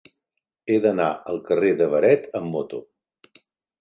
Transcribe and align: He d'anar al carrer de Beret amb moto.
He 0.69 0.77
d'anar 0.85 1.09
al 1.33 1.39
carrer 1.49 1.71
de 1.83 1.91
Beret 1.93 2.29
amb 2.41 2.51
moto. 2.57 2.81